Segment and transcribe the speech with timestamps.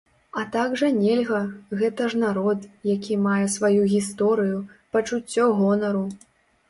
[0.39, 1.41] А так жа нельга,
[1.81, 4.57] гэта ж народ, які мае сваю гісторыю,
[4.97, 6.05] пачуццё гонару.